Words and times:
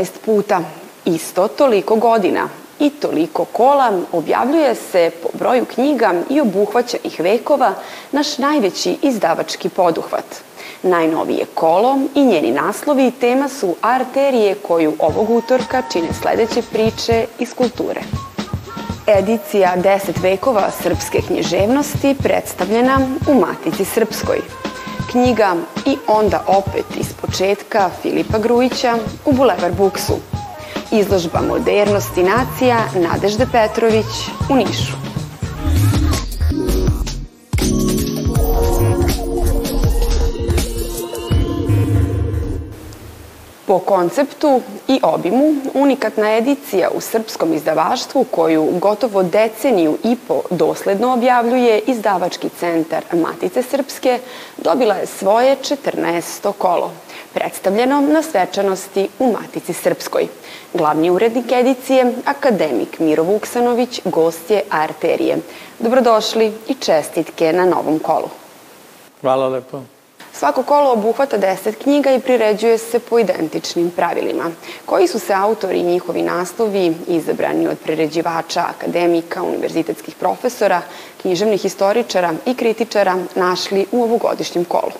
14 0.00 0.08
puta, 0.24 0.60
isto 1.04 1.48
toliko 1.48 1.96
godina 1.96 2.48
i 2.78 2.90
toliko 2.90 3.44
kola 3.44 3.92
objavljuje 4.12 4.74
se 4.74 5.10
po 5.22 5.28
broju 5.38 5.64
knjiga 5.64 6.14
i 6.30 6.40
obuhvaćenih 6.40 7.20
vekova 7.20 7.74
naš 8.12 8.38
najveći 8.38 8.96
izdavački 9.02 9.68
poduhvat. 9.68 10.24
Najnovije 10.82 11.46
kolo 11.54 11.98
i 12.14 12.24
njeni 12.24 12.50
naslovi 12.50 13.10
tema 13.10 13.48
su 13.48 13.74
arterije 13.80 14.54
koju 14.54 14.92
ovog 14.98 15.30
utorka 15.30 15.82
čine 15.92 16.08
sledeće 16.22 16.62
priče 16.72 17.26
iz 17.38 17.54
kulture. 17.54 18.00
Edicija 19.06 19.74
10 19.76 20.22
vekova 20.22 20.70
srpske 20.82 21.20
književnosti 21.26 22.16
predstavljena 22.22 22.98
u 23.28 23.34
Matici 23.34 23.84
Srpskoj. 23.84 24.40
Knjiga 25.10 25.56
I 25.86 25.96
onda 26.06 26.44
opet 26.46 26.84
iz 26.96 27.12
početka 27.20 27.90
Filipa 28.02 28.38
Grujića 28.38 28.98
u 29.24 29.32
Bulevar 29.32 29.72
Buksu. 29.72 30.14
Izložba 30.92 31.40
Modernosti 31.48 32.22
nacija 32.22 32.78
Nadežde 32.94 33.46
Petrović 33.52 34.06
u 34.50 34.54
Nišu. 34.54 35.09
Po 43.70 43.78
konceptu 43.78 44.60
i 44.88 45.00
obimu, 45.02 45.54
unikatna 45.74 46.36
edicija 46.36 46.88
u 46.94 47.00
srpskom 47.00 47.54
izdavaštvu 47.54 48.24
koju 48.24 48.68
gotovo 48.80 49.22
deceniju 49.22 49.98
i 50.04 50.16
po 50.28 50.42
dosledno 50.50 51.12
objavljuje 51.12 51.78
izdavački 51.86 52.48
centar 52.48 53.04
Matice 53.12 53.62
Srpske 53.62 54.18
dobila 54.56 54.94
je 54.94 55.06
svoje 55.06 55.56
14. 55.56 56.52
kolo, 56.58 56.90
predstavljeno 57.34 58.00
na 58.00 58.22
svečanosti 58.22 59.08
u 59.18 59.32
Matici 59.32 59.72
Srpskoj. 59.72 60.26
Glavni 60.74 61.10
urednik 61.10 61.52
edicije, 61.52 62.14
akademik 62.24 62.98
Miro 62.98 63.22
Vuksanović, 63.22 64.00
gost 64.04 64.50
je 64.50 64.62
Arterije. 64.70 65.36
Dobrodošli 65.78 66.52
i 66.68 66.74
čestitke 66.74 67.52
na 67.52 67.64
novom 67.64 67.98
kolu. 67.98 68.28
Hvala 69.20 69.48
lepo. 69.48 69.80
Svako 70.32 70.62
kolo 70.62 70.92
obuhvata 70.92 71.38
10 71.38 71.74
knjiga 71.82 72.10
i 72.10 72.20
priređuje 72.20 72.78
se 72.78 72.98
po 72.98 73.18
identičnim 73.18 73.90
pravilima. 73.90 74.50
Koji 74.86 75.08
su 75.08 75.18
se 75.18 75.34
autori 75.34 75.78
i 75.78 75.82
njihovi 75.82 76.22
naslovi 76.22 76.94
izabrani 77.06 77.68
od 77.68 77.78
priređivača, 77.78 78.60
akademika, 78.60 79.42
univerzitetskih 79.42 80.14
profesora, 80.14 80.82
književnih 81.22 81.62
historičara 81.62 82.34
i 82.46 82.54
kritičara 82.54 83.16
našli 83.34 83.86
u 83.92 84.02
ovogodišnjem 84.02 84.64
kolu? 84.64 84.92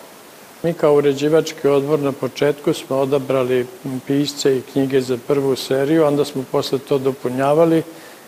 Mi 0.62 0.72
kao 0.72 0.94
uređivački 0.94 1.68
odbor 1.68 1.98
na 1.98 2.12
početku 2.12 2.72
smo 2.72 2.96
odabrali 2.96 3.66
pisce 4.06 4.58
i 4.58 4.62
knjige 4.62 5.00
za 5.00 5.18
prvu 5.26 5.56
seriju, 5.56 6.06
onda 6.06 6.24
smo 6.24 6.44
posle 6.52 6.78
to 6.78 6.98
dopunjavali 6.98 7.82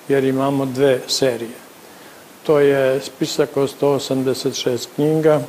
jer 0.09 0.25
imamo 0.25 0.67
dve 0.67 1.01
serije. 1.09 1.63
To 2.43 2.59
je 2.59 3.01
spisak 3.01 3.57
od 3.57 3.75
186 3.81 4.87
knjiga, 4.95 5.41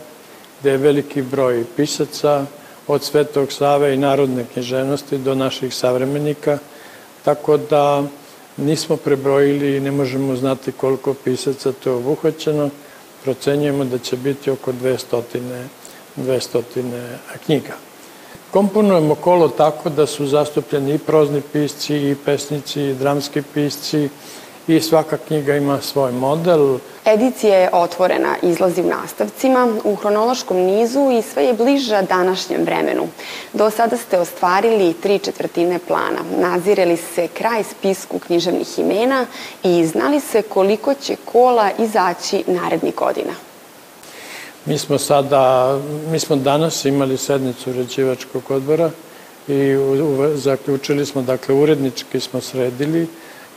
gde 0.64 0.72
je 0.72 0.78
veliki 0.78 1.22
broj 1.22 1.66
pisaca 1.75 2.45
od 2.88 3.03
Svetog 3.03 3.52
Save 3.52 3.94
i 3.94 3.97
narodne 3.97 4.45
književnosti 4.53 5.17
do 5.17 5.36
naših 5.36 5.75
savremenika, 5.75 6.58
tako 7.25 7.58
da 7.58 8.03
nismo 8.58 8.97
prebrojili 8.97 9.75
i 9.75 9.80
ne 9.80 9.91
možemo 9.91 10.36
znati 10.36 10.72
koliko 10.72 11.14
pisaca 11.14 11.72
to 11.72 11.89
je 11.89 11.95
obuhvaćeno. 11.95 12.69
Procenjujemo 13.23 13.85
da 13.85 13.97
će 13.97 14.18
biti 14.18 14.52
oko 14.52 14.72
200, 14.72 15.22
200 16.18 16.62
knjiga. 17.46 17.73
Komponujemo 18.52 19.16
kolo 19.16 19.50
tako 19.50 19.90
da 19.90 20.06
su 20.06 20.28
zastupljeni 20.28 20.94
i 20.94 20.97
prozni 20.97 21.41
pisci, 21.53 21.96
i 21.96 22.16
pesnici, 22.25 22.81
i 22.81 22.96
dramski 22.96 23.41
pisci, 23.53 24.09
i 24.68 24.81
svaka 24.81 25.18
knjiga 25.18 25.56
ima 25.56 25.81
svoj 25.81 26.12
model. 26.12 26.78
Edicija 27.06 27.58
je 27.58 27.69
otvorena, 27.74 28.36
izlazi 28.41 28.81
u 28.81 28.88
nastavcima, 28.88 29.74
u 29.84 29.96
hronološkom 29.96 30.58
nizu 30.58 31.12
i 31.12 31.22
sve 31.22 31.46
je 31.46 31.53
bliža 31.53 32.02
današnjem 32.02 32.64
vremenu. 32.64 33.08
Do 33.53 33.69
sada 33.69 33.97
ste 33.97 34.19
ostvarili 34.19 34.94
tri 34.94 35.19
četvrtine 35.19 35.80
plana, 35.88 36.19
nazirali 36.38 36.97
se 36.97 37.28
kraj 37.28 37.64
spisku 37.64 38.19
književnih 38.19 38.80
imena 38.80 39.25
i 39.64 39.86
znali 39.86 40.19
se 40.19 40.41
koliko 40.41 40.94
će 40.94 41.16
kola 41.25 41.69
izaći 41.80 42.44
narednih 42.47 42.96
godina. 42.96 43.34
Mi 44.66 44.78
smo 44.78 44.97
sada, 44.97 45.78
mi 46.12 46.20
smo 46.20 46.35
danas 46.35 46.85
imali 46.85 47.18
sednicu 47.18 47.70
uređivačkog 47.70 48.52
odbora 48.52 48.91
i 49.47 49.75
zaključili 50.35 51.06
smo, 51.06 51.22
dakle, 51.22 51.56
urednički 51.56 52.20
smo 52.20 52.41
sredili 52.41 53.08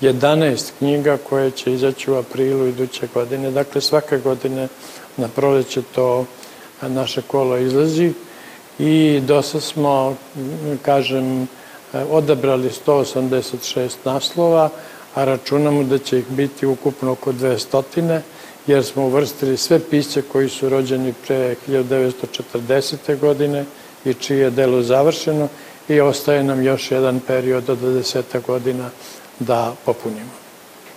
11 0.01 0.71
knjiga 0.79 1.19
koje 1.29 1.51
će 1.51 1.73
izaći 1.73 2.11
u 2.11 2.15
aprilu 2.15 2.67
iduće 2.67 3.09
godine. 3.15 3.51
Dakle, 3.51 3.81
svake 3.81 4.19
godine 4.19 4.69
na 5.17 5.29
proleće 5.29 5.83
to 5.95 6.25
naše 6.83 7.23
kolo 7.23 7.57
izlazi 7.57 8.13
i 8.79 9.21
dosta 9.27 9.61
smo, 9.61 10.17
kažem, 10.83 11.49
odabrali 12.11 12.71
186 12.87 13.91
naslova, 14.05 14.71
a 15.15 15.25
računamo 15.25 15.85
da 15.85 15.99
će 15.99 16.19
ih 16.19 16.25
biti 16.29 16.67
ukupno 16.67 17.13
oko 17.13 17.33
200, 17.33 18.21
jer 18.67 18.85
smo 18.85 19.07
uvrstili 19.07 19.57
sve 19.57 19.79
pisce 19.91 20.23
koji 20.23 20.49
su 20.49 20.69
rođeni 20.69 21.15
pre 21.27 21.55
1940. 21.69 23.19
godine 23.21 23.65
i 24.05 24.15
čije 24.15 24.39
je 24.39 24.51
delo 24.51 24.83
završeno 24.83 25.49
i 25.89 26.01
ostaje 26.01 26.43
nam 26.43 26.63
još 26.63 26.91
jedan 26.91 27.21
period 27.21 27.71
od 27.71 27.79
20 27.79 28.23
godina 28.47 28.91
da 29.39 29.75
popunimo. 29.85 30.31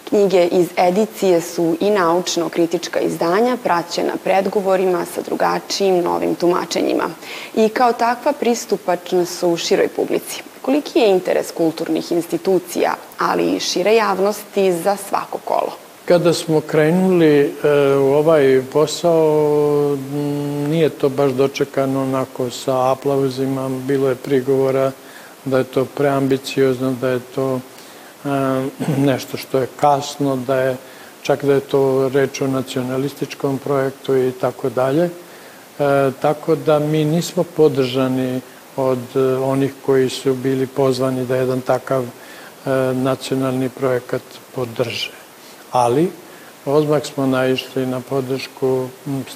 Knjige 0.09 0.47
iz 0.51 0.67
edicije 0.77 1.41
su 1.41 1.77
i 1.79 1.89
naučno-kritička 1.89 2.99
izdanja 2.99 3.57
praćena 3.63 4.13
predgovorima 4.23 5.05
sa 5.15 5.21
drugačijim 5.21 6.03
novim 6.03 6.35
tumačenjima 6.35 7.09
i 7.55 7.69
kao 7.69 7.93
takva 7.93 8.33
pristupačna 8.33 9.25
su 9.25 9.57
široj 9.57 9.87
publici. 9.87 10.41
Koliki 10.61 10.99
je 10.99 11.09
interes 11.09 11.51
kulturnih 11.51 12.11
institucija, 12.11 12.93
ali 13.17 13.55
i 13.55 13.59
šire 13.59 13.95
javnosti 13.95 14.73
za 14.73 14.95
svako 15.09 15.37
kolo? 15.45 15.71
Kada 16.05 16.33
smo 16.33 16.61
krenuli 16.61 17.39
e, 17.39 17.51
u 17.95 18.13
ovaj 18.13 18.61
posao, 18.73 19.97
nije 20.67 20.89
to 20.89 21.09
baš 21.09 21.31
dočekano 21.31 22.01
onako 22.01 22.49
sa 22.49 22.91
aplauzima, 22.91 23.69
bilo 23.69 24.09
je 24.09 24.15
prigovora 24.15 24.91
da 25.45 25.57
je 25.57 25.63
to 25.63 25.85
preambiciozno, 25.85 26.91
da 27.01 27.09
je 27.09 27.19
to 27.35 27.59
nešto 28.97 29.37
što 29.37 29.59
je 29.59 29.67
kasno, 29.79 30.35
da 30.35 30.55
je 30.55 30.77
čak 31.21 31.45
da 31.45 31.53
je 31.53 31.59
to 31.59 32.09
reč 32.09 32.41
o 32.41 32.47
nacionalističkom 32.47 33.57
projektu 33.57 34.17
i 34.17 34.31
tako 34.31 34.69
dalje. 34.69 35.03
E, 35.05 36.11
tako 36.21 36.55
da 36.55 36.79
mi 36.79 37.05
nismo 37.05 37.43
podržani 37.43 38.41
od 38.75 39.15
e, 39.15 39.19
onih 39.37 39.73
koji 39.85 40.09
su 40.09 40.33
bili 40.33 40.67
pozvani 40.67 41.25
da 41.25 41.35
jedan 41.35 41.61
takav 41.61 42.03
e, 42.03 42.09
nacionalni 42.93 43.69
projekat 43.69 44.21
podrže. 44.55 45.11
Ali, 45.71 46.11
ozmak 46.65 47.05
smo 47.05 47.27
naišli 47.27 47.85
na 47.85 48.01
podršku 48.01 48.87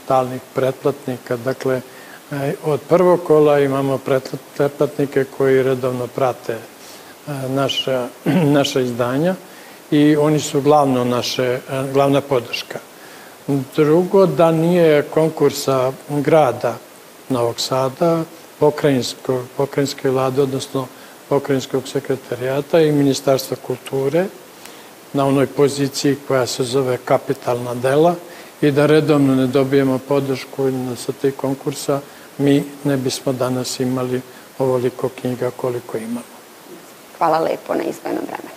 stalnih 0.03 0.41
pretplatnika, 0.53 1.38
dakle, 1.38 1.81
od 2.65 2.81
prvog 2.89 3.23
kola 3.23 3.59
imamo 3.59 4.00
pretplatnike 4.57 5.25
koji 5.38 5.63
redovno 5.63 6.07
prate 6.07 6.57
naša, 7.50 8.08
naša 8.58 8.80
izdanja 8.80 9.36
i 9.92 10.16
oni 10.16 10.40
su 10.40 10.62
glavno 10.62 11.04
naše, 11.04 11.60
glavna 11.94 12.22
podrška. 12.22 12.80
Drugo, 13.75 14.25
da 14.25 14.52
nije 14.52 15.02
konkursa 15.02 15.92
grada 16.10 16.78
Novog 17.30 17.60
Sada, 17.60 18.24
pokrajinske 19.58 20.10
vlade, 20.10 20.42
odnosno 20.42 20.88
pokrajinskog 21.30 21.88
sekretarijata 21.88 22.81
i 22.81 22.92
Ministarstva 22.92 23.58
kulture 23.68 24.25
na 25.14 25.25
onoj 25.25 25.48
poziciji 25.48 26.16
koja 26.28 26.46
se 26.48 26.64
zove 26.64 26.98
kapitalna 27.06 27.75
dela 27.75 28.16
i 28.62 28.72
da 28.72 28.86
redovno 28.86 29.36
ne 29.36 29.48
dobijemo 29.48 30.00
podršku 30.08 30.72
sa 31.06 31.12
tih 31.12 31.34
konkursa, 31.36 32.00
mi 32.38 32.64
ne 32.84 32.98
bismo 32.98 33.34
danas 33.34 33.80
imali 33.80 34.22
ovoliko 34.60 35.10
knjiga 35.10 35.52
koliko 35.52 35.98
imamo. 35.98 36.32
Hvala 37.24 37.40
lepo 37.40 37.74
na 37.74 37.84
izvojenom 37.84 38.25
vremenu. 38.28 38.54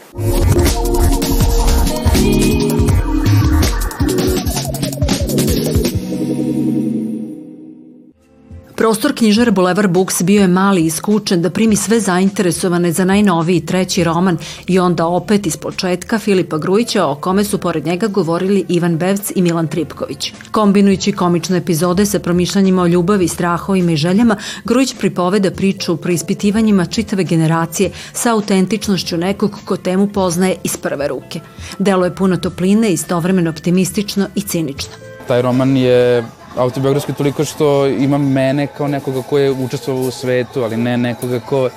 Prostor 8.86 9.12
knjižara 9.14 9.50
Boulevard 9.50 9.90
Books 9.90 10.22
bio 10.22 10.40
je 10.40 10.48
mali 10.48 10.84
i 10.86 10.90
skučen 10.90 11.42
da 11.42 11.50
primi 11.50 11.76
sve 11.76 12.00
zainteresovane 12.00 12.92
za 12.92 13.04
najnoviji 13.04 13.66
treći 13.66 14.04
roman 14.04 14.38
i 14.66 14.78
onda 14.78 15.06
opet 15.06 15.46
iz 15.46 15.56
početka 15.56 16.18
Filipa 16.18 16.58
Grujića 16.58 17.06
o 17.06 17.14
kome 17.14 17.44
su 17.44 17.58
pored 17.58 17.86
njega 17.86 18.06
govorili 18.06 18.64
Ivan 18.68 18.96
Bevc 18.96 19.32
i 19.34 19.42
Milan 19.42 19.68
Tripković. 19.68 20.32
Kombinujući 20.50 21.12
komične 21.12 21.56
epizode 21.56 22.06
sa 22.06 22.18
promišljanjima 22.18 22.82
o 22.82 22.86
ljubavi, 22.86 23.28
strahovima 23.28 23.92
i 23.92 23.96
željama, 23.96 24.36
Grujić 24.64 24.94
pripoveda 24.98 25.50
priču 25.50 25.92
o 25.92 25.96
preispitivanjima 25.96 26.86
čitave 26.86 27.24
generacije 27.24 27.90
sa 28.12 28.32
autentičnošću 28.32 29.16
nekog 29.16 29.58
ko 29.64 29.76
temu 29.76 30.08
poznaje 30.08 30.56
iz 30.64 30.76
prve 30.76 31.08
ruke. 31.08 31.40
Delo 31.78 32.04
je 32.04 32.14
puno 32.14 32.36
topline, 32.36 32.92
istovremeno 32.92 33.50
optimistično 33.50 34.28
i 34.34 34.40
cinično. 34.40 34.92
Taj 35.28 35.42
roman 35.42 35.76
je 35.76 36.24
autobiografski 36.56 37.12
toliko 37.12 37.44
što 37.44 37.86
ima 37.86 38.18
mene 38.18 38.66
kao 38.66 38.88
nekoga 38.88 39.22
ko 39.22 39.38
je 39.38 39.50
učestvovao 39.50 40.02
u 40.02 40.10
svetu, 40.10 40.62
ali 40.62 40.76
ne 40.76 40.96
nekoga 40.96 41.40
ko 41.40 41.68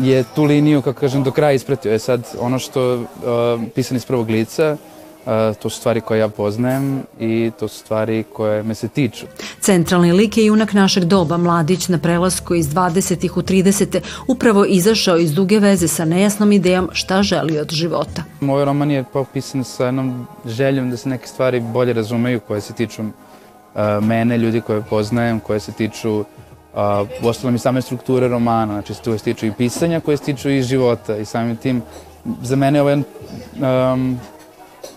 je 0.00 0.24
tu 0.34 0.44
liniju, 0.44 0.82
kako 0.82 1.00
kažem, 1.00 1.22
do 1.22 1.30
kraja 1.30 1.52
ispratio. 1.52 1.92
E 1.92 1.98
sad, 1.98 2.28
ono 2.40 2.58
što 2.58 2.94
uh, 2.94 3.04
pisan 3.74 3.96
iz 3.96 4.06
prvog 4.06 4.30
lica, 4.30 4.76
Uh, 5.26 5.56
to 5.56 5.70
su 5.70 5.78
stvari 5.78 6.00
koje 6.00 6.18
ja 6.18 6.28
poznajem 6.28 7.02
i 7.20 7.50
to 7.60 7.68
su 7.68 7.78
stvari 7.78 8.24
koje 8.32 8.62
me 8.62 8.74
se 8.74 8.88
tiču. 8.88 9.26
Centralni 9.60 10.12
lik 10.12 10.36
je 10.36 10.46
junak 10.46 10.72
našeg 10.72 11.04
doba, 11.04 11.36
mladić 11.36 11.88
na 11.88 11.98
prelasku 11.98 12.54
iz 12.54 12.68
20. 12.68 13.38
u 13.38 13.42
30. 13.42 14.00
upravo 14.26 14.64
izašao 14.64 15.18
iz 15.18 15.34
duge 15.34 15.58
veze 15.58 15.88
sa 15.88 16.04
nejasnom 16.04 16.52
idejom 16.52 16.88
šta 16.92 17.22
želi 17.22 17.58
od 17.58 17.70
života. 17.70 18.22
Moj 18.40 18.64
roman 18.64 18.90
je 18.90 19.04
popisan 19.12 19.64
sa 19.64 19.86
jednom 19.86 20.26
željom 20.46 20.90
da 20.90 20.96
se 20.96 21.08
neke 21.08 21.26
stvari 21.26 21.60
bolje 21.60 21.92
razumeju 21.92 22.40
koje 22.40 22.60
se 22.60 22.72
tiču 22.72 23.02
mene, 24.02 24.38
ljudi 24.38 24.60
koje 24.60 24.82
poznajem, 24.82 25.40
koje 25.40 25.60
se 25.60 25.72
tiču 25.72 26.18
uh, 26.18 26.24
u 27.22 27.28
ostalom 27.28 27.54
i 27.54 27.58
same 27.58 27.82
strukture 27.82 28.28
romana, 28.28 28.72
znači 28.72 28.94
koje 29.04 29.18
se 29.18 29.24
tiču 29.24 29.46
i 29.46 29.52
pisanja, 29.52 30.00
koje 30.00 30.16
se 30.16 30.24
tiču 30.24 30.50
i 30.50 30.62
života 30.62 31.16
i 31.16 31.24
samim 31.24 31.56
tim 31.56 31.82
za 32.42 32.56
mene 32.56 32.78
je 32.78 32.82
ovo 32.82 32.90
jedan 32.90 33.04
um, 33.94 34.20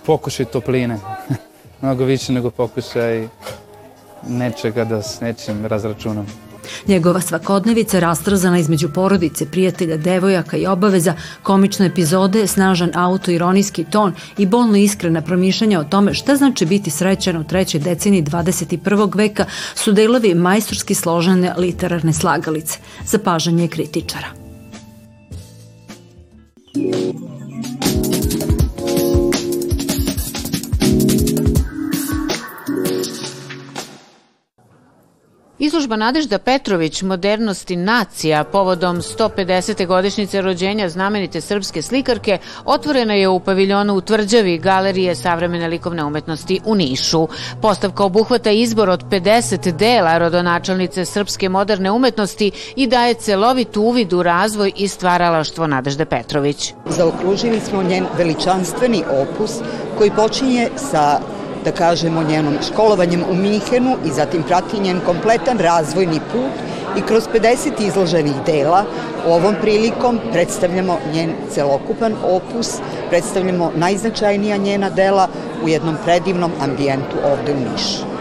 pokušaj 0.05 0.45
topline, 0.45 0.99
mnogo 1.81 2.03
više 2.05 2.33
nego 2.33 2.49
pokušaj 2.49 3.27
nečega 4.27 4.85
da 4.85 5.01
s 5.01 5.21
nečim 5.21 5.65
razračunam. 5.65 6.27
Njegova 6.87 7.21
svakodnevica 7.21 7.99
rastrzana 7.99 8.59
između 8.59 8.89
porodice, 8.89 9.45
prijatelja, 9.45 9.97
devojaka 9.97 10.57
i 10.57 10.67
obaveza, 10.67 11.13
komične 11.43 11.85
epizode, 11.85 12.47
snažan 12.47 12.91
autoironijski 12.93 13.83
ton 13.83 14.13
i 14.37 14.45
bolno 14.45 14.77
iskrena 14.77 15.21
promišljanja 15.21 15.79
o 15.79 15.83
tome 15.83 16.13
šta 16.13 16.35
znači 16.35 16.65
biti 16.65 16.89
srećan 16.89 17.37
u 17.37 17.47
trećoj 17.47 17.79
deceniji 17.79 18.23
21. 18.23 19.17
veka 19.17 19.45
su 19.75 19.91
delovi 19.91 20.33
majstorski 20.33 20.93
složene 20.93 21.53
literarne 21.57 22.13
slagalice, 22.13 22.79
zapažanje 23.05 23.67
kritičara. 23.67 24.27
Izložba 35.65 35.95
Nadežda 35.95 36.37
Petrović, 36.37 37.01
Modernost 37.01 37.71
i 37.71 37.75
nacija, 37.75 38.43
povodom 38.43 38.97
150. 38.97 39.85
godišnjice 39.85 40.41
rođenja 40.41 40.89
znamenite 40.89 41.41
srpske 41.41 41.81
slikarke, 41.81 42.37
otvorena 42.65 43.13
je 43.13 43.27
u 43.27 43.39
paviljonu 43.39 43.93
u 43.95 44.01
Tvrđavi 44.01 44.57
Galerije 44.57 45.15
savremene 45.15 45.67
likovne 45.67 46.03
umetnosti 46.03 46.59
u 46.65 46.75
Nišu. 46.75 47.27
Postavka 47.61 48.03
obuhvata 48.03 48.51
izbor 48.51 48.89
od 48.89 49.03
50 49.03 49.71
dela 49.71 50.17
rodonačelnice 50.17 51.05
srpske 51.05 51.49
moderne 51.49 51.91
umetnosti 51.91 52.51
i 52.75 52.87
daje 52.87 53.13
celovit 53.13 53.77
uvid 53.77 54.13
u 54.13 54.23
razvoj 54.23 54.71
i 54.75 54.87
stvaralaštvo 54.87 55.67
Nadežde 55.67 56.05
Petrović. 56.05 56.73
Zaokružili 56.85 57.59
smo 57.59 57.83
njen 57.83 58.05
veličanstveni 58.17 59.03
opus 59.21 59.51
koji 59.97 60.11
počinje 60.11 60.69
sa 60.75 61.19
da 61.65 61.71
kažemo, 61.71 62.23
njenom 62.23 62.57
školovanjem 62.67 63.23
u 63.31 63.35
Minhenu 63.35 63.97
i 64.05 64.11
zatim 64.11 64.43
prati 64.43 64.79
njen 64.79 64.99
kompletan 65.05 65.59
razvojni 65.59 66.19
put 66.31 66.51
i 66.97 67.01
kroz 67.01 67.23
50 67.33 67.87
izloženih 67.87 68.35
dela 68.45 68.85
ovom 69.27 69.55
prilikom 69.61 70.19
predstavljamo 70.31 70.97
njen 71.13 71.33
celokupan 71.51 72.15
opus, 72.23 72.69
predstavljamo 73.09 73.71
najznačajnija 73.75 74.57
njena 74.57 74.89
dela 74.89 75.27
u 75.63 75.67
jednom 75.67 75.97
predivnom 76.05 76.51
ambijentu 76.61 77.15
ovde 77.23 77.53
u 77.53 77.71
Nišu. 77.71 78.14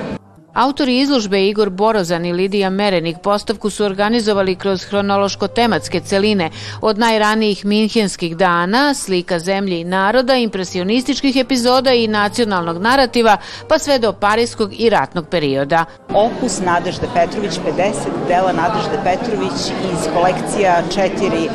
Autori 0.54 1.00
izložbe 1.00 1.48
Igor 1.48 1.70
Borozan 1.70 2.24
i 2.24 2.32
Lidija 2.32 2.70
Merenik 2.70 3.16
postavku 3.22 3.70
su 3.70 3.84
organizovali 3.84 4.56
kroz 4.56 4.84
hronološko-tematske 4.90 6.00
celine 6.00 6.50
od 6.80 6.98
najranijih 6.98 7.64
minhenskih 7.64 8.36
dana, 8.36 8.94
slika 8.94 9.38
zemlje 9.38 9.80
i 9.80 9.84
naroda, 9.84 10.34
impresionističkih 10.34 11.36
epizoda 11.36 11.92
i 11.92 12.08
nacionalnog 12.08 12.82
narativa, 12.82 13.36
pa 13.68 13.78
sve 13.78 13.98
do 13.98 14.12
parijskog 14.12 14.70
i 14.80 14.90
ratnog 14.90 15.26
perioda. 15.28 15.84
Opus 16.08 16.60
Nadežde 16.60 17.06
Petrović, 17.14 17.52
50 17.78 17.92
dela 18.28 18.52
Nadežde 18.52 18.98
Petrović 19.04 19.58
iz 19.92 20.08
kolekcija 20.14 20.82
četiri 20.94 21.48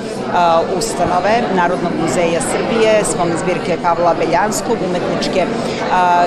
ustanove 0.78 1.42
Narodnog 1.56 1.92
muzeja 2.02 2.42
Srbije, 2.42 3.04
spomne 3.06 3.38
zbirke 3.38 3.78
Pavla 3.84 4.14
Beljanskog, 4.14 4.78
umetničke 4.90 5.46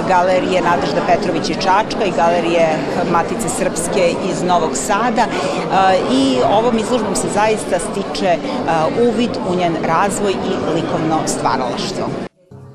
galerije 0.09 0.63
Nadežde 0.63 1.01
Petrović 1.07 1.51
i 1.51 1.55
Čačka 1.55 2.05
i 2.05 2.17
galerije 2.17 2.62
Matice 3.13 3.49
Srpske 3.49 4.15
iz 4.31 4.43
Novog 4.43 4.77
Sada 4.77 5.27
i 6.13 6.37
ovom 6.59 6.79
izložbom 6.79 7.17
se 7.17 7.29
zaista 7.35 7.79
stiče 7.79 8.37
uvid 9.09 9.31
u 9.51 9.55
njen 9.55 9.77
razvoj 9.87 10.33
i 10.33 10.75
likovno 10.75 11.19
stvaralaštvo. 11.27 12.32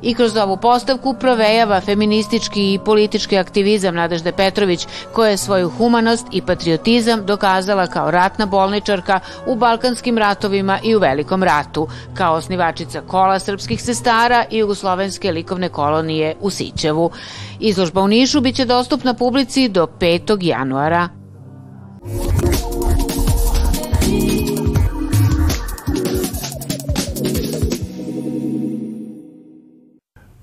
I 0.08 0.14
kroz 0.14 0.38
ovu 0.38 0.58
postavku 0.58 1.14
provejava 1.14 1.82
feministički 1.82 2.74
i 2.74 2.80
politički 2.86 3.38
aktivizam 3.38 3.96
Nadežde 3.96 4.32
Petrović, 4.32 4.88
koja 5.14 5.30
je 5.30 5.38
svoju 5.38 5.70
humanost 5.70 6.28
i 6.32 6.42
patriotizam 6.42 7.26
dokazala 7.26 7.88
kao 7.88 8.12
ratna 8.12 8.46
bolničarka 8.46 9.20
u 9.48 9.56
Balkanskim 9.56 10.18
ratovima 10.18 10.80
i 10.84 10.96
u 10.96 11.00
Velikom 11.00 11.44
ratu, 11.44 11.88
kao 12.14 12.36
osnivačica 12.36 13.02
kola 13.02 13.40
srpskih 13.40 13.84
sestara 13.84 14.46
i 14.52 14.58
jugoslovenske 14.58 15.32
likovne 15.32 15.70
kolonije 15.70 16.36
u 16.40 16.50
Sićevu. 16.50 17.12
Izložba 17.60 18.02
u 18.02 18.08
Nišu 18.08 18.42
biće 18.42 18.66
dostupna 18.66 19.14
publici 19.14 19.70
do 19.70 19.88
5. 20.00 20.38
januara. 20.42 21.10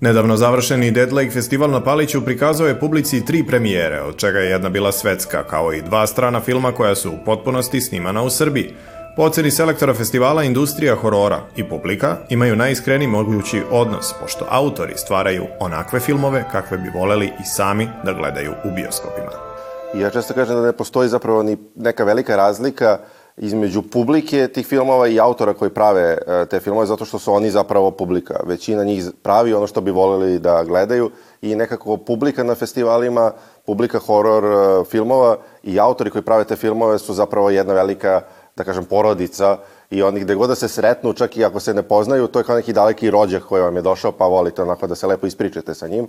Nedavno 0.05 0.37
završeni 0.37 0.91
Dead 0.91 1.13
Lake 1.13 1.31
festival 1.31 1.71
na 1.71 1.81
Paliću 1.81 2.25
prikazao 2.25 2.67
je 2.67 2.81
publici 2.81 3.25
tri 3.25 3.47
premijere, 3.47 4.03
od 4.03 4.17
čega 4.17 4.39
je 4.39 4.51
jedna 4.51 4.69
bila 4.69 4.93
svetska, 4.93 5.45
kao 5.45 5.73
i 5.73 5.83
dva 5.83 6.07
strana 6.07 6.41
filma 6.41 6.73
koja 6.73 6.95
su 6.95 7.11
u 7.11 7.25
potpunosti 7.25 7.81
snimana 7.81 8.23
u 8.23 8.31
Srbiji. 8.31 8.75
Po 9.17 9.23
oceni 9.23 9.51
selektora 9.51 9.95
festivala 9.95 10.43
industrija 10.43 10.95
horora 10.95 11.41
i 11.57 11.69
publika 11.69 12.17
imaju 12.29 12.57
najiskreniji 12.57 13.09
mogući 13.09 13.63
odnos, 13.71 14.15
pošto 14.21 14.47
autori 14.51 14.93
stvaraju 14.97 15.47
onakve 15.61 16.01
filmove 16.01 16.45
kakve 16.53 16.79
bi 16.79 16.91
voleli 16.95 17.27
i 17.27 17.45
sami 17.45 17.89
da 18.05 18.13
gledaju 18.13 18.53
u 18.65 18.71
bioskopima. 18.71 19.33
Ja 19.95 20.11
često 20.11 20.35
kažem 20.35 20.57
da 20.57 20.63
ne 20.63 20.73
postoji 20.73 21.09
zapravo 21.09 21.43
ni 21.43 21.57
neka 21.77 22.05
velika 22.05 22.37
razlika 22.37 22.99
uh, 23.01 23.14
između 23.37 23.83
publike 23.83 24.49
tih 24.49 24.67
filmova 24.67 25.09
i 25.09 25.21
autora 25.21 25.55
koji 25.55 25.71
prave 25.71 26.19
e, 26.27 26.47
te 26.47 26.61
filmove, 26.61 26.87
zato 26.87 27.05
što 27.05 27.19
su 27.19 27.33
oni 27.33 27.51
zapravo 27.51 27.91
publika. 27.91 28.41
Većina 28.47 28.85
njih 28.85 29.05
pravi 29.23 29.55
ono 29.55 29.67
što 29.67 29.81
bi 29.81 29.91
voleli 29.91 30.39
da 30.39 30.65
gledaju 30.65 31.11
i 31.43 31.55
nekako 31.55 31.97
publika 31.97 32.43
na 32.43 32.55
festivalima, 32.55 33.33
publika 33.67 33.99
horor 33.99 34.45
e, 34.45 34.85
filmova 34.85 35.37
i 35.63 35.81
autori 35.81 36.11
koji 36.11 36.23
prave 36.23 36.45
te 36.45 36.57
filmove 36.57 36.99
su 36.99 37.15
zapravo 37.15 37.51
jedna 37.51 37.75
velika, 37.75 38.21
da 38.57 38.65
kažem, 38.65 38.85
porodica 38.85 39.59
i 39.91 40.03
oni 40.03 40.21
gde 40.21 40.35
god 40.35 40.49
da 40.49 40.55
se 40.55 40.69
sretnu, 40.69 41.13
čak 41.13 41.37
i 41.37 41.45
ako 41.45 41.61
se 41.61 41.75
ne 41.75 41.83
poznaju, 41.83 42.27
to 42.27 42.39
je 42.39 42.45
kao 42.45 42.57
neki 42.57 42.73
daleki 42.73 43.11
rođak 43.11 43.43
koji 43.43 43.63
vam 43.63 43.77
je 43.77 43.83
došao, 43.83 44.13
pa 44.13 44.27
volite 44.27 44.63
onako 44.63 44.87
da 44.87 44.95
se 44.95 45.07
lepo 45.07 45.27
ispričate 45.27 45.75
sa 45.75 45.89
njim. 45.89 46.09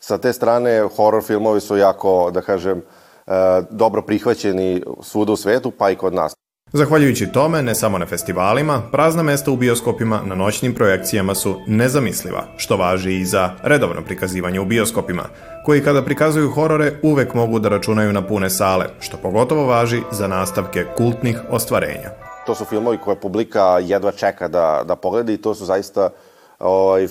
Sa 0.00 0.18
te 0.18 0.32
strane, 0.32 0.88
horor 0.96 1.22
filmovi 1.22 1.60
su 1.60 1.76
jako, 1.76 2.30
da 2.30 2.40
kažem, 2.40 2.82
e, 3.26 3.32
dobro 3.70 4.02
prihvaćeni 4.02 4.82
svuda 5.02 5.32
u 5.32 5.36
svetu, 5.36 5.70
pa 5.70 5.90
i 5.90 5.96
kod 5.96 6.14
nas. 6.14 6.47
Zahvaljujući 6.72 7.32
tome, 7.32 7.62
ne 7.62 7.74
samo 7.74 7.98
na 7.98 8.06
festivalima, 8.06 8.82
prazna 8.92 9.22
mesta 9.22 9.50
u 9.50 9.56
bioskopima 9.56 10.20
na 10.24 10.34
noćnim 10.34 10.74
projekcijama 10.74 11.34
su 11.34 11.60
nezamisliva, 11.66 12.44
što 12.56 12.76
važi 12.76 13.14
i 13.14 13.24
za 13.24 13.50
redovno 13.62 14.02
prikazivanje 14.04 14.60
u 14.60 14.64
bioskopima, 14.64 15.22
koji 15.64 15.84
kada 15.84 16.02
prikazuju 16.02 16.50
horore 16.50 16.92
uvek 17.02 17.34
mogu 17.34 17.58
da 17.58 17.68
računaju 17.68 18.12
na 18.12 18.26
pune 18.26 18.50
sale, 18.50 18.86
što 19.00 19.16
pogotovo 19.16 19.66
važi 19.66 20.02
za 20.10 20.26
nastavke 20.26 20.86
kultnih 20.96 21.38
ostvarenja. 21.50 22.10
To 22.46 22.54
su 22.54 22.64
filmovi 22.64 22.98
koje 23.04 23.20
publika 23.20 23.78
jedva 23.78 24.12
čeka 24.12 24.48
da, 24.48 24.82
da 24.86 24.96
pogleda 24.96 25.32
i 25.32 25.36
to 25.36 25.54
su 25.54 25.64
zaista 25.64 26.10
ovaj, 26.58 27.04
e, 27.04 27.08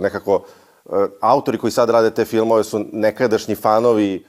nekako 0.00 0.42
e, 0.86 0.90
autori 1.20 1.58
koji 1.58 1.70
sad 1.70 1.90
rade 1.90 2.10
te 2.10 2.24
filmove 2.24 2.64
su 2.64 2.84
nekadašnji 2.92 3.54
fanovi 3.54 4.24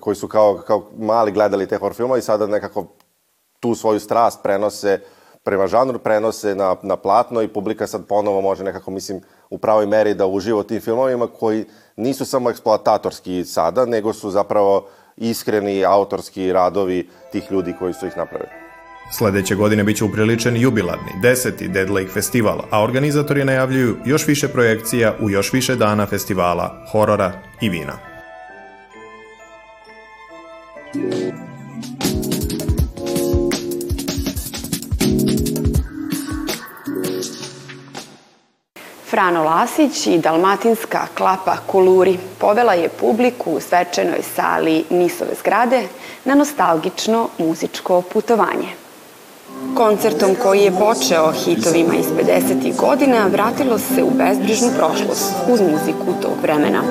koji 0.00 0.16
su 0.16 0.28
kao, 0.28 0.62
kao 0.66 0.90
mali 0.98 1.32
gledali 1.32 1.66
te 1.66 1.76
horror 1.76 1.94
filmove 1.94 2.18
i 2.18 2.22
sada 2.22 2.46
nekako 2.46 2.86
tu 3.60 3.74
svoju 3.74 4.00
strast 4.00 4.42
prenose 4.42 5.00
prema 5.44 5.66
žanru, 5.66 5.98
prenose 5.98 6.54
na, 6.54 6.76
na 6.82 6.96
platno 6.96 7.42
i 7.42 7.48
publika 7.48 7.86
sad 7.86 8.06
ponovo 8.06 8.40
može 8.40 8.64
nekako, 8.64 8.90
mislim, 8.90 9.20
u 9.50 9.58
pravoj 9.58 9.86
meri 9.86 10.14
da 10.14 10.26
uživa 10.26 10.58
u 10.58 10.62
tim 10.62 10.80
filmovima 10.80 11.26
koji 11.26 11.64
nisu 11.96 12.24
samo 12.24 12.50
eksploatatorski 12.50 13.44
sada, 13.44 13.86
nego 13.86 14.12
su 14.12 14.30
zapravo 14.30 14.88
iskreni 15.16 15.84
autorski 15.84 16.52
radovi 16.52 17.08
tih 17.32 17.52
ljudi 17.52 17.74
koji 17.78 17.94
su 17.94 18.06
ih 18.06 18.16
napravili. 18.16 18.50
Sledeće 19.12 19.54
godine 19.54 19.84
biće 19.84 20.04
upriličen 20.04 20.56
jubilarni, 20.56 21.12
deseti 21.22 21.68
Dead 21.68 21.90
Lake 21.90 22.08
festival, 22.08 22.60
a 22.70 22.82
organizatori 22.82 23.44
najavljuju 23.44 23.96
još 24.04 24.26
više 24.26 24.48
projekcija 24.48 25.14
u 25.20 25.30
još 25.30 25.52
više 25.52 25.76
dana 25.76 26.06
festivala, 26.06 26.86
horora 26.92 27.32
i 27.60 27.68
vina. 27.68 27.92
Frano 39.10 39.44
Lasić 39.44 40.06
i 40.06 40.18
dalmatinska 40.18 41.06
klapa 41.14 41.56
Kuluri 41.66 42.18
povela 42.38 42.74
je 42.74 42.88
publiku 42.88 43.50
u 43.50 43.60
svečanoj 43.60 44.22
sali 44.36 44.84
Nisove 44.90 45.34
zgrade 45.40 45.82
na 46.24 46.34
nostalgično 46.34 47.28
muzičko 47.38 48.02
putovanje. 48.02 48.68
Koncertom 49.76 50.34
koji 50.42 50.60
je 50.60 50.70
počeo 50.70 51.32
hitovima 51.32 51.94
iz 51.94 52.06
50. 52.06 52.76
godina 52.76 53.26
vratilo 53.26 53.78
se 53.78 54.02
u 54.02 54.10
bezbrižnu 54.10 54.68
prošlost 54.76 55.32
uz 55.48 55.60
muziku 55.60 56.22
tog 56.22 56.32
vremena. 56.42 56.82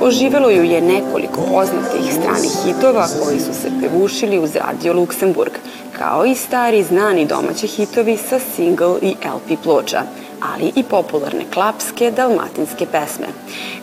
Oživelo 0.00 0.50
ju 0.50 0.64
je 0.64 0.80
nekoliko 0.80 1.40
poznatih 1.40 2.14
stranih 2.20 2.52
hitova 2.64 3.06
koji 3.24 3.40
su 3.40 3.54
se 3.54 3.70
pevušili 3.80 4.38
uz 4.38 4.56
Radio 4.56 4.92
Luksemburg, 4.92 5.52
kao 5.98 6.24
i 6.24 6.34
stari 6.34 6.82
znani 6.82 7.26
domaći 7.26 7.66
hitovi 7.66 8.16
sa 8.16 8.38
single 8.56 8.98
i 9.02 9.10
LP 9.10 9.62
ploča, 9.62 10.02
ali 10.40 10.72
i 10.76 10.82
popularne 10.82 11.44
klapske 11.52 12.10
dalmatinske 12.10 12.86
pesme, 12.86 13.26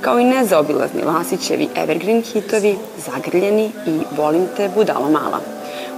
kao 0.02 0.20
i 0.20 0.24
nezaobilazni 0.24 1.04
Lasićevi 1.04 1.68
evergreen 1.76 2.22
hitovi 2.22 2.78
Zagrljeni 3.06 3.72
i 3.88 4.00
Volim 4.18 4.48
te 4.58 4.70
budalo 4.76 5.10
mala. 5.10 5.40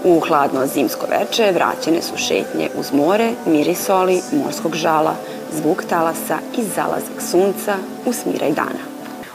U 0.03 0.19
hladno 0.19 0.67
zimsko 0.67 1.05
veče 1.09 1.51
vraćene 1.51 2.01
su 2.01 2.17
šetnje 2.17 2.69
uz 2.79 2.93
more, 2.93 3.31
mirisoli, 3.45 4.21
morskog 4.43 4.75
žala, 4.75 5.15
zvuk 5.53 5.83
talasa 5.89 6.37
i 6.57 6.63
zalazak 6.63 7.21
sunca 7.31 7.75
u 8.05 8.13
smiraj 8.13 8.51
dana. 8.51 8.88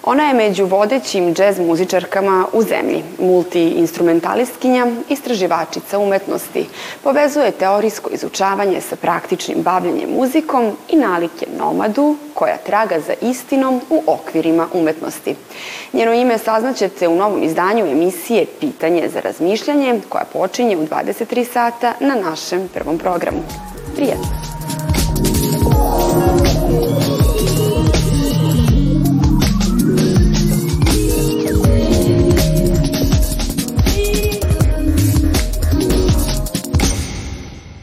Ona 0.07 0.29
je 0.29 0.35
među 0.35 0.67
vodećim 0.67 1.35
džez 1.35 1.59
muzičarkama 1.59 2.47
u 2.53 2.63
zemlji, 2.63 3.03
multi-instrumentalistkinja, 3.19 4.87
istraživačica 5.09 5.99
umetnosti, 5.99 6.67
povezuje 7.03 7.51
teorijsko 7.51 8.11
izučavanje 8.13 8.81
sa 8.81 8.97
praktičnim 8.97 9.63
bavljanjem 9.63 10.11
muzikom 10.11 10.73
i 10.89 10.97
nalike 10.97 11.47
nomadu 11.59 12.17
koja 12.35 12.57
traga 12.57 13.01
za 13.01 13.15
istinom 13.23 13.81
u 13.91 14.03
okvirima 14.07 14.69
umetnosti. 14.73 15.35
Njeno 15.93 16.13
ime 16.13 16.39
saznaćete 16.39 17.09
u 17.09 17.17
novom 17.17 17.43
izdanju 17.43 17.87
emisije 17.87 18.47
Pitanje 18.61 19.09
za 19.13 19.21
razmišljanje 19.21 20.01
koja 20.09 20.25
počinje 20.33 20.77
u 20.77 20.87
23 20.87 21.53
sata 21.53 21.93
na 22.01 22.15
našem 22.15 22.69
prvom 22.75 22.99
programu. 22.99 23.43
Prijatno! 23.97 24.54